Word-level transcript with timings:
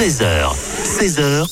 13h, 0.00 0.54
16h, 0.82 1.44
100% 1.44 1.46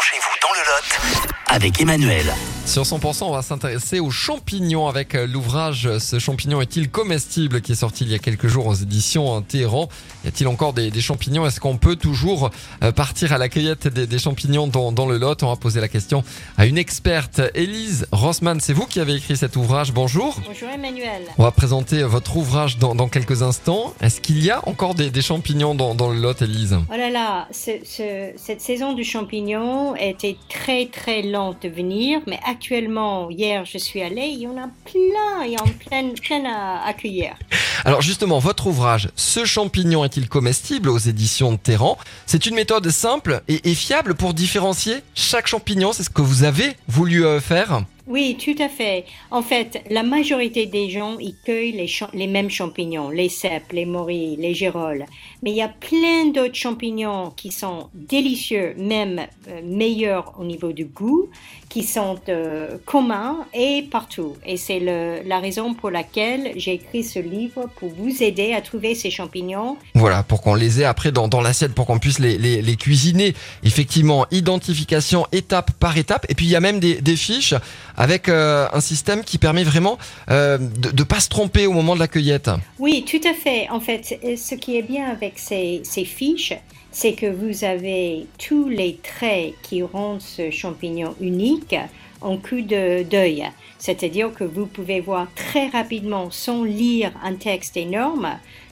chez 0.00 0.16
vous 0.20 0.36
dans 0.40 0.52
le 0.54 0.60
Lot 0.60 1.34
avec 1.48 1.80
Emmanuel. 1.80 2.32
Sur 2.68 2.82
100%, 2.82 3.24
on 3.24 3.32
va 3.32 3.40
s'intéresser 3.40 3.98
aux 3.98 4.10
champignons 4.10 4.88
avec 4.88 5.14
euh, 5.14 5.26
l'ouvrage 5.26 5.88
Ce 6.00 6.18
champignon 6.18 6.60
est-il 6.60 6.90
comestible 6.90 7.62
qui 7.62 7.72
est 7.72 7.76
sorti 7.76 8.04
il 8.04 8.10
y 8.10 8.14
a 8.14 8.18
quelques 8.18 8.46
jours 8.46 8.66
aux 8.66 8.74
éditions 8.74 9.40
Téhéran. 9.40 9.88
Y 10.22 10.28
a-t-il 10.28 10.48
encore 10.48 10.74
des, 10.74 10.90
des 10.90 11.00
champignons? 11.00 11.46
Est-ce 11.46 11.60
qu'on 11.60 11.78
peut 11.78 11.96
toujours 11.96 12.50
euh, 12.82 12.92
partir 12.92 13.32
à 13.32 13.38
la 13.38 13.48
cueillette 13.48 13.88
des, 13.88 14.06
des 14.06 14.18
champignons 14.18 14.66
dans, 14.66 14.92
dans, 14.92 15.06
le 15.06 15.16
Lot? 15.16 15.42
On 15.42 15.48
va 15.48 15.56
poser 15.56 15.80
la 15.80 15.88
question 15.88 16.22
à 16.58 16.66
une 16.66 16.76
experte, 16.76 17.40
Élise 17.54 18.06
Rossmann. 18.12 18.60
C'est 18.60 18.74
vous 18.74 18.84
qui 18.84 19.00
avez 19.00 19.14
écrit 19.14 19.38
cet 19.38 19.56
ouvrage. 19.56 19.94
Bonjour. 19.94 20.38
Bonjour 20.46 20.68
Emmanuel. 20.68 21.22
On 21.38 21.44
va 21.44 21.52
présenter 21.52 22.02
votre 22.02 22.36
ouvrage 22.36 22.76
dans, 22.76 22.94
dans 22.94 23.08
quelques 23.08 23.40
instants. 23.42 23.94
Est-ce 24.02 24.20
qu'il 24.20 24.44
y 24.44 24.50
a 24.50 24.60
encore 24.68 24.94
des, 24.94 25.08
des 25.08 25.22
champignons 25.22 25.74
dans, 25.74 25.94
dans, 25.94 26.10
le 26.10 26.20
Lot, 26.20 26.42
Élise? 26.42 26.76
Oh 26.92 26.96
là 26.98 27.08
là, 27.08 27.48
ce, 27.50 27.70
ce, 27.82 28.32
cette 28.36 28.60
saison 28.60 28.92
du 28.92 29.04
champignon 29.04 29.96
était 29.96 30.36
très 30.50 30.84
très 30.84 31.22
lente 31.22 31.62
de 31.62 31.70
venir, 31.70 32.20
mais 32.26 32.38
actuellement, 32.58 33.30
hier 33.30 33.64
je 33.64 33.78
suis 33.78 34.02
allée, 34.02 34.30
il 34.32 34.40
y 34.40 34.46
en 34.48 34.56
a 34.56 34.68
plein, 34.84 35.44
il 35.44 35.52
y 35.52 35.56
en 35.56 35.64
a 35.64 35.88
plein, 35.88 36.10
plein 36.20 36.44
à, 36.44 36.88
à 36.88 36.92
cueillir. 36.92 37.36
Alors 37.84 38.02
justement, 38.02 38.40
votre 38.40 38.66
ouvrage, 38.66 39.10
Ce 39.14 39.44
champignon 39.44 40.04
est-il 40.04 40.28
comestible 40.28 40.88
aux 40.88 40.98
éditions 40.98 41.52
de 41.52 41.56
Terran 41.56 41.96
C'est 42.26 42.46
une 42.46 42.56
méthode 42.56 42.90
simple 42.90 43.42
et, 43.46 43.70
et, 43.70 43.74
fiable 43.76 44.16
pour 44.16 44.34
différencier 44.34 44.96
chaque 45.14 45.46
champignon, 45.46 45.92
c'est 45.92 46.02
ce 46.02 46.10
que 46.10 46.20
vous 46.20 46.42
avez 46.42 46.76
voulu 46.88 47.24
euh, 47.24 47.40
faire? 47.40 47.84
Oui, 48.08 48.38
tout 48.42 48.60
à 48.62 48.70
fait. 48.70 49.04
En 49.30 49.42
fait, 49.42 49.82
la 49.90 50.02
majorité 50.02 50.64
des 50.64 50.88
gens, 50.88 51.18
ils 51.18 51.34
cueillent 51.44 51.86
les, 52.14 52.26
mêmes 52.26 52.48
champignons, 52.48 53.10
les 53.10 53.28
cèpes, 53.28 53.72
les 53.72 53.84
morilles, 53.84 54.36
les 54.36 54.54
girolles. 54.54 55.04
Mais 55.42 55.50
il 55.50 55.56
y 55.56 55.62
a 55.62 55.68
plein 55.68 56.26
d'autres 56.32 56.54
champignons 56.54 57.30
qui 57.36 57.52
sont 57.52 57.90
délicieux, 57.92 58.74
même 58.78 59.26
euh, 59.48 59.60
meilleurs 59.62 60.34
au 60.38 60.44
niveau 60.44 60.72
du 60.72 60.86
goût, 60.86 61.28
qui 61.68 61.82
sont 61.82 62.18
euh, 62.30 62.78
communs 62.86 63.46
et 63.52 63.82
partout. 63.90 64.36
Et 64.46 64.56
c'est 64.56 64.80
la 64.80 65.38
raison 65.38 65.74
pour 65.74 65.90
laquelle 65.90 66.52
j'ai 66.56 66.72
écrit 66.74 67.04
ce 67.04 67.18
livre 67.18 67.68
pour 67.76 67.90
vous 67.90 68.22
aider 68.22 68.54
à 68.54 68.62
trouver 68.62 68.94
ces 68.94 69.10
champignons. 69.10 69.76
Voilà, 69.94 70.22
pour 70.22 70.40
qu'on 70.40 70.54
les 70.54 70.80
ait 70.80 70.84
après 70.84 71.12
dans, 71.12 71.28
l'assiette, 71.42 71.74
pour 71.74 71.84
qu'on 71.84 71.98
puisse 71.98 72.20
les, 72.20 72.76
cuisiner. 72.76 73.34
Effectivement, 73.64 74.24
identification 74.30 75.26
étape 75.30 75.72
par 75.72 75.98
étape. 75.98 76.24
Et 76.30 76.34
puis 76.34 76.46
il 76.46 76.50
y 76.50 76.56
a 76.56 76.60
même 76.60 76.80
des 76.80 77.16
fiches 77.16 77.54
avec 77.98 78.28
euh, 78.28 78.66
un 78.72 78.80
système 78.80 79.24
qui 79.24 79.38
permet 79.38 79.64
vraiment 79.64 79.98
euh, 80.30 80.56
de 80.56 80.96
ne 80.96 81.02
pas 81.02 81.20
se 81.20 81.28
tromper 81.28 81.66
au 81.66 81.72
moment 81.72 81.94
de 81.94 82.00
la 82.00 82.08
cueillette. 82.08 82.48
Oui, 82.78 83.04
tout 83.04 83.20
à 83.28 83.34
fait. 83.34 83.68
En 83.70 83.80
fait, 83.80 84.18
ce 84.36 84.54
qui 84.54 84.78
est 84.78 84.82
bien 84.82 85.10
avec 85.10 85.38
ces, 85.38 85.82
ces 85.82 86.04
fiches, 86.04 86.54
c'est 86.92 87.12
que 87.12 87.26
vous 87.26 87.64
avez 87.64 88.26
tous 88.38 88.68
les 88.68 88.96
traits 89.02 89.54
qui 89.62 89.82
rendent 89.82 90.22
ce 90.22 90.50
champignon 90.50 91.14
unique 91.20 91.74
en 92.20 92.36
coup 92.36 92.60
d'œil. 92.60 93.44
C'est-à-dire 93.78 94.32
que 94.32 94.44
vous 94.44 94.66
pouvez 94.66 95.00
voir 95.00 95.26
très 95.34 95.68
rapidement, 95.68 96.30
sans 96.30 96.62
lire 96.62 97.12
un 97.24 97.34
texte 97.34 97.76
énorme, 97.76 98.30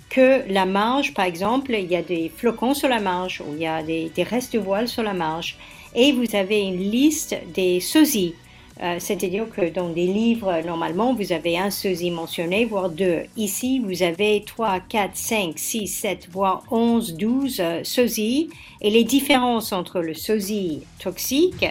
que 0.09 0.43
la 0.49 0.67
marge, 0.67 1.15
par 1.15 1.25
exemple, 1.25 1.73
il 1.77 1.91
y 1.91 1.97
a 1.97 2.03
des 2.03 2.31
flocons 2.35 2.75
sur 2.75 2.89
la 2.89 3.01
marge 3.01 3.43
ou 3.45 3.55
il 3.55 3.63
y 3.63 3.67
a 3.67 3.83
des, 3.83 4.11
des 4.15 4.23
restes 4.23 4.53
de 4.53 4.61
voile 4.61 4.87
sur 4.87 5.03
la 5.03 5.15
marge. 5.15 5.59
Et 5.97 6.13
vous 6.13 6.37
avez 6.37 6.61
une 6.61 6.79
liste 6.79 7.37
des 7.55 7.81
sosies 7.81 8.35
euh, 8.83 8.97
C'est-à-dire 8.99 9.47
que 9.49 9.71
dans 9.71 9.89
des 9.89 10.07
livres, 10.07 10.61
normalement, 10.65 11.15
vous 11.15 11.33
avez 11.33 11.59
un 11.59 11.71
sosie 11.71 12.11
mentionné, 12.11 12.65
voire 12.65 12.91
deux. 12.91 13.23
Ici, 13.37 13.81
vous 13.81 14.03
avez 14.03 14.43
3, 14.47 14.81
4, 14.81 15.11
5, 15.15 15.59
6, 15.59 15.87
7, 15.87 16.29
voire 16.31 16.63
11, 16.71 17.15
12 17.15 17.61
euh, 17.61 17.81
sosies. 17.85 18.51
Et 18.81 18.91
les 18.91 19.05
différences 19.05 19.73
entre 19.73 20.01
le 20.01 20.15
sosie 20.15 20.81
toxique 20.99 21.65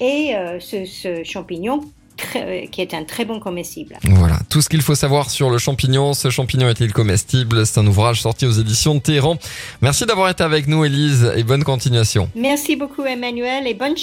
et 0.00 0.36
euh, 0.36 0.60
ce, 0.60 0.84
ce 0.84 1.24
champignon 1.24 1.82
Très, 2.16 2.68
qui 2.70 2.82
est 2.82 2.92
un 2.92 3.04
très 3.04 3.24
bon 3.24 3.40
comestible. 3.40 3.98
Voilà, 4.04 4.38
tout 4.50 4.60
ce 4.60 4.68
qu'il 4.68 4.82
faut 4.82 4.94
savoir 4.94 5.30
sur 5.30 5.48
le 5.48 5.56
champignon. 5.56 6.12
Ce 6.12 6.28
champignon 6.28 6.68
est-il 6.68 6.92
comestible? 6.92 7.64
C'est 7.64 7.80
un 7.80 7.86
ouvrage 7.86 8.20
sorti 8.20 8.44
aux 8.44 8.52
éditions 8.52 8.94
de 8.94 9.00
Téhéran. 9.00 9.38
Merci 9.80 10.04
d'avoir 10.04 10.28
été 10.28 10.44
avec 10.44 10.66
nous, 10.68 10.84
Élise, 10.84 11.32
et 11.34 11.42
bonne 11.42 11.64
continuation. 11.64 12.28
Merci 12.34 12.76
beaucoup, 12.76 13.02
Emmanuel, 13.02 13.66
et 13.66 13.74
bonne 13.74 13.96